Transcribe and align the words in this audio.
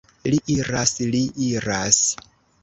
Li 0.33 0.37
iras, 0.53 0.93
li 1.17 1.21
iras! 1.49 2.01